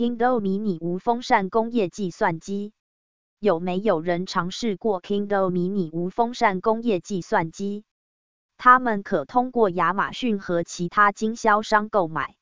[0.00, 2.72] Kindle 迷你无风扇工业计算机。
[3.38, 7.84] 有没有人尝试过 Kindle 迷你无风扇工业计算机？
[8.56, 12.34] 他们可通过亚马逊和其他经销商购买。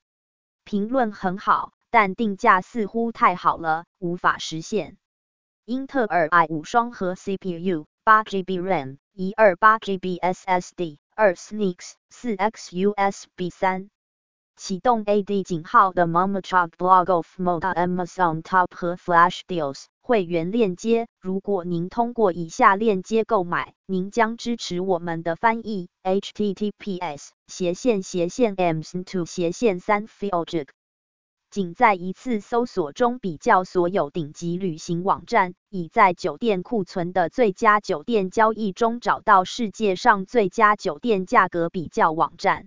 [0.62, 4.96] 评论很好，但定价似乎太好了，无法实现。
[5.64, 13.90] 英特尔 i5 双核 CPU，八 GB RAM，一二八 GB SSD，二 SNICS，四 X USB 三。
[14.58, 21.06] 启动 AD 井号的 Momachog Blog of Mode Amazon Top 和 Flash Deals 会员链接。
[21.20, 25.88] 如果您通过以下链接购买，您将支持我们的翻译。
[26.02, 30.66] https 斜线斜线 ms2 斜线三 filjig。
[31.52, 42.66] 仅在一次搜索中比较所有顶级旅行网站，已在酒店库存的最佳酒店交易中找到世界上最佳酒店价格比较网站。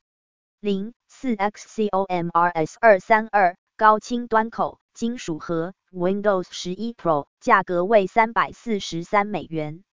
[0.65, 9.83] 零四 XCOMRS 二三二高清端口金属盒 Windows 十一 Pro 价格为三百四十三美元。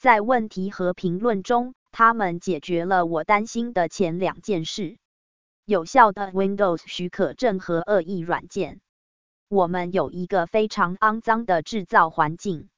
[0.00, 4.98] 在问题和评论中，他们解决了我担心的前两件事：
[5.64, 8.80] 有效的 Windows 许可证和恶意软件。
[9.46, 12.68] 我们有一个非常肮脏的制造环境。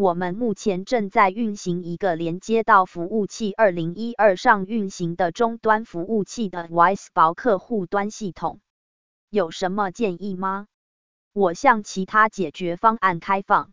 [0.00, 8.60] 我们目前正在运行一个连接到服务器2012上运行的终端服务器的 Wise 薄客户端系统。
[9.28, 10.68] 有什么建议吗？
[11.32, 13.72] 我向其他解决方案开放。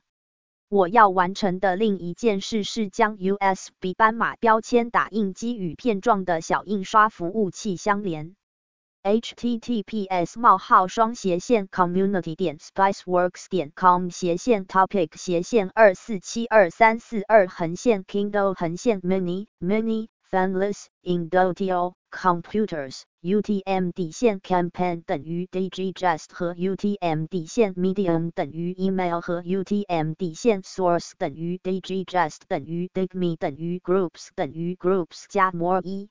[0.68, 8.36] 我要完成的另一件事是将 USB 斑马标签打印机与片状的小印刷服务器相连。
[9.06, 21.94] Https: 冒号双斜线 community 点 spiceworks 点 com 斜线 topic 斜线二四七二三四二横线 Kindle 横线 mini mini fanless indotio
[22.10, 30.64] computers UTM 底线 campaign 等于 digest 和 UTM 底线 medium 等于 email 和 UTM 底线
[30.64, 36.10] source 等于 digest 等于 digme 等于 groups 等于 groups 加 more 一